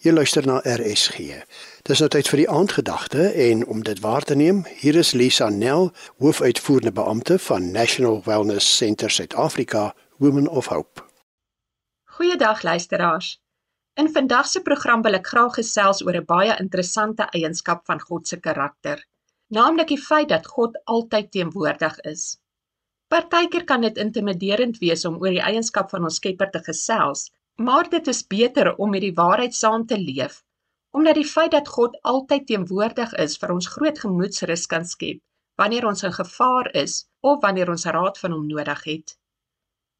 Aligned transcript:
Jy 0.00 0.14
luister 0.16 0.46
na 0.48 0.62
RSG. 0.64 1.42
Dis 1.84 2.00
nou 2.00 2.06
tyd 2.08 2.28
vir 2.32 2.40
die 2.40 2.46
aandgedagte 2.48 3.26
en 3.46 3.66
om 3.68 3.82
dit 3.84 3.98
waar 4.00 4.24
te 4.24 4.32
neem, 4.32 4.62
hier 4.80 4.96
is 4.96 5.10
Lisa 5.12 5.50
Nel, 5.52 5.90
hoofuitvoerende 6.24 6.92
beampte 6.96 7.36
van 7.46 7.66
National 7.74 8.22
Wellness 8.24 8.64
Centre 8.78 9.10
Suid-Afrika, 9.12 9.90
Women 10.16 10.48
of 10.48 10.70
Hope. 10.72 11.04
Goeiedag 12.16 12.62
luisteraars. 12.62 13.42
In 14.00 14.08
vandag 14.08 14.48
se 14.48 14.62
program 14.64 15.04
wil 15.04 15.18
ek 15.18 15.28
graag 15.34 15.58
gesels 15.60 16.00
oor 16.06 16.16
'n 16.16 16.24
baie 16.24 16.56
interessante 16.64 17.26
eienskap 17.36 17.84
van 17.84 18.00
God 18.00 18.28
se 18.28 18.40
karakter, 18.40 19.04
naamlik 19.52 19.92
die 19.92 20.00
feit 20.00 20.28
dat 20.32 20.46
God 20.46 20.80
altyd 20.84 21.30
teenwoordig 21.30 22.00
is. 22.08 22.40
Partykeer 23.12 23.64
kan 23.64 23.84
dit 23.84 23.98
intimiderend 23.98 24.78
wees 24.78 25.04
om 25.04 25.20
oor 25.20 25.36
die 25.36 25.44
eienskap 25.44 25.90
van 25.90 26.08
ons 26.08 26.16
Skepper 26.16 26.50
te 26.50 26.64
gesels, 26.64 27.28
Maar 27.54 27.88
dit 27.88 28.06
is 28.06 28.26
beter 28.26 28.76
om 28.76 28.90
met 28.90 29.00
die 29.00 29.14
waarheid 29.14 29.54
saam 29.54 29.86
te 29.86 29.98
leef, 29.98 30.42
omdat 30.90 31.14
die 31.14 31.26
feit 31.26 31.50
dat 31.50 31.68
God 31.68 31.98
altyd 32.02 32.46
teenwoordig 32.46 33.12
is 33.24 33.36
vir 33.38 33.52
ons 33.54 33.68
groot 33.74 33.98
gemoedsrus 33.98 34.66
kan 34.66 34.84
skep 34.84 35.22
wanneer 35.60 35.84
ons 35.86 36.02
in 36.08 36.12
gevaar 36.12 36.70
is 36.82 36.94
of 37.20 37.42
wanneer 37.42 37.68
ons 37.70 37.84
raad 37.84 38.18
van 38.18 38.32
hom 38.32 38.46
nodig 38.48 38.84
het. 38.84 39.16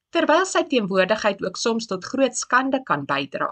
Terwyl 0.08 0.46
sy 0.48 0.62
teenwoordigheid 0.70 1.42
ook 1.44 1.60
soms 1.60 1.86
tot 1.90 2.06
groot 2.12 2.36
skande 2.36 2.80
kan 2.82 3.04
bydra, 3.04 3.50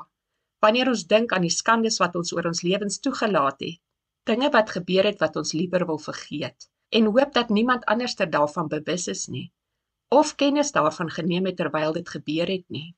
wanneer 0.64 0.88
ons 0.88 1.04
dink 1.06 1.34
aan 1.36 1.44
die 1.44 1.52
skandes 1.52 2.00
wat 2.00 2.16
ons 2.16 2.32
oor 2.32 2.48
ons 2.48 2.64
lewens 2.64 2.96
toegelaat 3.04 3.60
het, 3.60 3.76
dinge 4.24 4.48
wat 4.56 4.72
gebeur 4.78 5.04
het 5.10 5.20
wat 5.24 5.36
ons 5.36 5.52
liewer 5.52 5.84
wil 5.86 6.00
vergeet 6.00 6.68
en 6.88 7.12
hoop 7.12 7.32
dat 7.36 7.52
niemand 7.52 7.84
anderster 7.84 8.30
daarvan 8.30 8.68
bewus 8.72 9.06
is 9.12 9.28
nie 9.28 9.48
of 10.08 10.34
kennis 10.40 10.72
daarvan 10.72 11.10
geneem 11.10 11.44
het 11.44 11.56
terwyl 11.56 11.92
dit 11.92 12.08
gebeur 12.08 12.48
het 12.48 12.64
nie. 12.68 12.94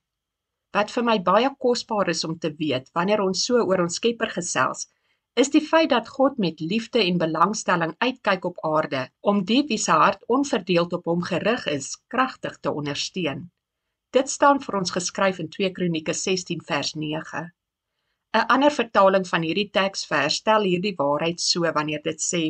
Wat 0.77 0.93
vir 0.95 1.03
my 1.03 1.17
baie 1.27 1.49
kosbaar 1.65 2.09
is 2.13 2.21
om 2.27 2.37
te 2.39 2.49
weet 2.59 2.91
wanneer 2.97 3.21
ons 3.23 3.41
so 3.47 3.63
oor 3.71 3.81
ons 3.85 3.97
Skepper 3.99 4.31
gesels, 4.35 4.85
is 5.43 5.49
die 5.51 5.63
feit 5.71 5.89
dat 5.91 6.11
God 6.17 6.37
met 6.45 6.61
liefde 6.61 7.01
en 7.03 7.19
belangstelling 7.19 7.95
uitkyk 7.99 8.45
op 8.51 8.61
aarde 8.69 9.01
om 9.33 9.41
die 9.49 9.65
wie 9.71 9.79
se 9.85 9.97
hart 10.03 10.23
onverdeeld 10.37 10.93
op 10.99 11.09
hom 11.11 11.25
gerig 11.31 11.67
is, 11.73 11.89
kragtig 12.15 12.59
te 12.61 12.71
ondersteun. 12.83 13.49
Dit 14.15 14.31
staan 14.31 14.63
vir 14.63 14.79
ons 14.83 14.95
geskryf 14.95 15.41
in 15.43 15.51
2 15.57 15.73
Kronieke 15.79 16.15
16 16.21 16.63
vers 16.71 16.95
9. 16.95 17.43
'n 18.39 18.47
Ander 18.57 18.75
vertaling 18.79 19.27
van 19.33 19.43
hierdie 19.49 19.71
teksvers 19.75 20.39
stel 20.45 20.71
hierdie 20.71 20.95
waarheid 21.03 21.41
so 21.41 21.73
wanneer 21.79 22.03
dit 22.07 22.23
sê: 22.29 22.45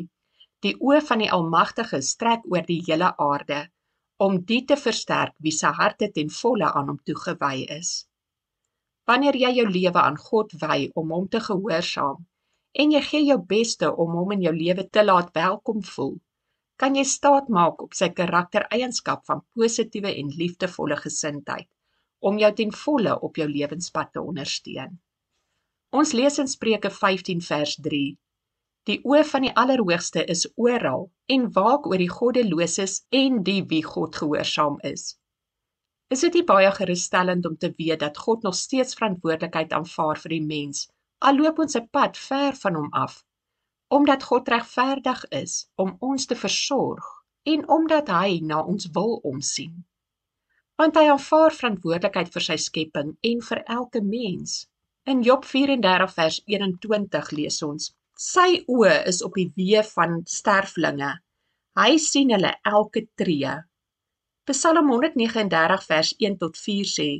Die 0.60 0.74
oë 0.76 1.00
van 1.08 1.24
die 1.24 1.30
Almagtige 1.38 2.02
strek 2.12 2.44
oor 2.52 2.68
die 2.68 2.82
hele 2.86 3.14
aarde 3.16 3.62
om 4.28 4.38
die 4.52 4.64
te 4.68 4.76
versterk 4.76 5.32
wie 5.40 5.56
se 5.62 5.72
harte 5.80 6.10
ten 6.12 6.28
volle 6.42 6.68
aan 6.72 6.92
hom 6.92 7.00
toegewy 7.08 7.64
is. 7.80 8.09
Wanneer 9.10 9.34
jy 9.34 9.48
jou 9.56 9.66
lewe 9.66 10.00
aan 10.06 10.18
God 10.22 10.52
wy 10.62 10.90
om 11.00 11.08
hom 11.10 11.24
te 11.30 11.40
gehoorsaam 11.42 12.18
en 12.82 12.92
jy 12.94 13.00
gee 13.06 13.22
jou 13.26 13.38
beste 13.52 13.88
om 14.04 14.12
hom 14.14 14.34
in 14.36 14.44
jou 14.44 14.52
lewe 14.54 14.84
te 14.96 15.02
laat 15.02 15.32
welkom 15.34 15.80
voel, 15.92 16.12
kan 16.78 16.94
jy 16.94 17.02
staat 17.12 17.48
maak 17.56 17.82
op 17.82 17.96
sy 17.98 18.08
karaktereienskap 18.20 19.24
van 19.26 19.42
positiewe 19.56 20.12
en 20.20 20.30
liefdevolle 20.42 21.00
gesindheid 21.00 21.66
om 22.30 22.38
jou 22.38 22.52
ten 22.60 22.70
volle 22.84 23.16
op 23.28 23.40
jou 23.40 23.48
lewenspad 23.50 24.12
te 24.14 24.22
ondersteun. 24.22 24.98
Ons 25.90 26.12
lees 26.14 26.38
in 26.38 26.50
Spreuke 26.52 26.92
15 27.00 27.42
vers 27.48 27.76
3: 27.88 28.02
Die 28.86 29.00
oë 29.02 29.24
van 29.32 29.48
die 29.48 29.54
Allerhoogste 29.64 30.22
is 30.36 30.46
oral 30.54 31.08
en 31.36 31.48
waak 31.58 31.90
oor 31.90 31.98
die 31.98 32.12
goddeloses 32.12 33.00
en 33.10 33.42
die 33.50 33.62
wie 33.74 33.82
God 33.82 34.22
gehoorsaam 34.22 34.78
is. 34.94 35.16
Is 36.14 36.24
dit 36.24 36.34
nie 36.34 36.46
baie 36.46 36.70
gerusstellend 36.74 37.44
om 37.46 37.56
te 37.56 37.68
weet 37.78 38.00
dat 38.02 38.16
God 38.18 38.42
nog 38.42 38.54
steeds 38.58 38.96
verantwoordelikheid 38.98 39.74
aanvaar 39.76 40.18
vir 40.18 40.32
die 40.34 40.46
mens, 40.46 40.88
al 41.28 41.36
loop 41.38 41.60
ons 41.64 41.76
'n 41.78 41.86
pad 41.96 42.18
ver 42.18 42.56
van 42.62 42.78
hom 42.78 42.88
af, 43.02 43.20
omdat 43.98 44.26
God 44.30 44.48
regverdig 44.48 45.22
is 45.42 45.54
om 45.84 45.94
ons 46.08 46.26
te 46.26 46.38
versorg 46.40 47.06
en 47.52 47.62
omdat 47.76 48.10
hy 48.14 48.40
na 48.42 48.58
ons 48.74 48.88
wil 48.98 49.14
omsien. 49.32 49.84
Want 50.82 50.98
hy 50.98 51.06
aanvaar 51.12 51.54
verantwoordelikheid 51.60 52.34
vir 52.34 52.46
sy 52.48 52.58
skepping 52.66 53.16
en 53.30 53.46
vir 53.52 53.62
elke 53.78 54.02
mens. 54.02 54.66
In 55.06 55.22
Job 55.22 55.44
34 55.44 56.14
vers 56.18 56.42
21 56.46 57.30
lees 57.38 57.62
ons: 57.62 57.90
Sy 58.18 58.64
oë 58.66 59.06
is 59.14 59.22
op 59.22 59.38
die 59.38 59.52
weë 59.56 59.86
van 59.94 60.22
sterflinge. 60.26 61.14
Hy 61.78 61.98
sien 61.98 62.34
hulle 62.34 62.56
elke 62.64 63.06
tree. 63.14 63.60
Psalm 64.50 64.88
139 64.88 65.84
vers 65.84 66.14
1 66.18 66.36
tot 66.38 66.56
4 66.58 66.84
sê: 66.84 67.10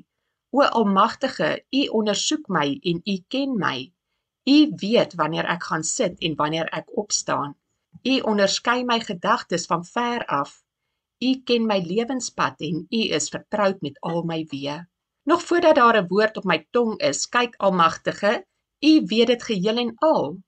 O 0.50 0.62
Almagtige, 0.62 1.64
U 1.70 1.82
ondersoek 1.98 2.48
my 2.48 2.78
en 2.82 3.00
U 3.04 3.14
ken 3.28 3.52
my. 3.54 3.92
U 4.50 4.56
weet 4.82 5.14
wanneer 5.14 5.46
ek 5.54 5.68
gaan 5.68 5.84
sit 5.86 6.18
en 6.18 6.34
wanneer 6.34 6.66
ek 6.74 6.90
opstaan. 7.02 7.52
U 8.02 8.14
onderskei 8.32 8.82
my 8.84 8.98
gedagtes 9.04 9.68
van 9.70 9.84
ver 9.86 10.24
af. 10.26 10.56
U 11.22 11.30
ken 11.46 11.68
my 11.70 11.78
lewenspad 11.86 12.64
en 12.66 12.80
U 12.90 13.02
is 13.18 13.30
vertroud 13.30 13.78
met 13.86 14.00
al 14.00 14.24
my 14.26 14.40
weë. 14.50 14.80
Nog 15.30 15.44
voordat 15.46 15.78
daar 15.78 16.02
'n 16.02 16.10
woord 16.10 16.36
op 16.36 16.44
my 16.44 16.66
tong 16.70 16.98
is, 16.98 17.28
kyk 17.28 17.54
Almagtige, 17.56 18.44
U 18.80 18.92
weet 19.06 19.26
dit 19.26 19.42
geheel 19.42 19.76
en 19.76 19.92
al. 19.98 20.42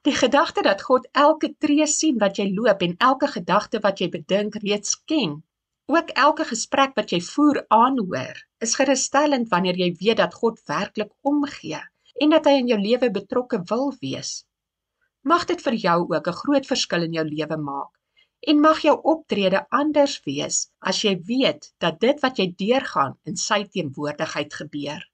Die 0.00 0.16
gedagte 0.16 0.62
dat 0.62 0.82
God 0.82 1.08
elke 1.12 1.54
tree 1.58 1.86
sien 1.86 2.16
wat 2.18 2.36
jy 2.36 2.54
loop 2.54 2.80
en 2.80 2.96
elke 2.96 3.28
gedagte 3.28 3.78
wat 3.80 3.98
jy 3.98 4.08
bedink 4.08 4.54
reeds 4.54 5.04
ken, 5.04 5.42
Ook 5.86 6.08
elke 6.18 6.44
gesprek 6.44 6.96
wat 6.98 7.12
jy 7.14 7.20
voer 7.22 7.58
aanhoor, 7.74 8.38
is 8.66 8.74
gerusstellend 8.78 9.52
wanneer 9.52 9.76
jy 9.78 9.92
weet 10.00 10.18
dat 10.20 10.34
God 10.34 10.58
werklik 10.66 11.12
omgee 11.30 11.78
en 12.24 12.32
dat 12.34 12.48
hy 12.48 12.54
in 12.62 12.70
jou 12.72 12.78
lewe 12.80 13.10
betrokke 13.14 13.60
wil 13.70 13.92
wees. 14.00 14.32
Mag 15.22 15.46
dit 15.50 15.62
vir 15.62 15.76
jou 15.84 15.98
ook 16.14 16.26
'n 16.32 16.40
groot 16.40 16.66
verskil 16.72 17.06
in 17.06 17.14
jou 17.18 17.24
lewe 17.28 17.58
maak 17.68 17.92
en 18.50 18.64
mag 18.64 18.82
jou 18.82 18.96
optrede 19.14 19.62
anders 19.70 20.18
wees 20.26 20.58
as 20.80 21.04
jy 21.04 21.14
weet 21.30 21.70
dat 21.78 22.00
dit 22.00 22.20
wat 22.26 22.38
jy 22.38 22.48
deurgaan 22.64 23.14
in 23.24 23.36
sy 23.36 23.62
teenwoordigheid 23.64 24.54
gebeur. 24.54 25.06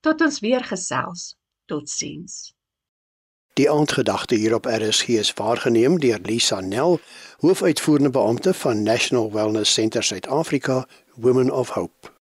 Tot 0.00 0.20
ons 0.20 0.40
weer 0.40 0.64
gesels. 0.64 1.36
Totsiens. 1.66 2.54
Die 3.52 3.70
aandgedagte 3.70 4.34
hier 4.34 4.54
op 4.54 4.64
RSG 4.66 5.08
is 5.08 5.32
waargeneem 5.32 5.98
deur 6.00 6.18
Lisa 6.22 6.60
Nel, 6.60 7.00
hoofuitvoerende 7.38 8.10
beampte 8.10 8.54
van 8.54 8.82
National 8.82 9.32
Wellness 9.32 9.72
Centre 9.72 10.02
Suid-Afrika, 10.02 10.86
Women 11.14 11.50
of 11.50 11.68
Hope. 11.68 12.19